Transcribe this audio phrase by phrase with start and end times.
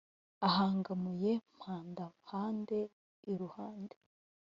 [0.47, 2.79] Ahangamuye Mpandahande
[3.31, 3.95] i Ruhande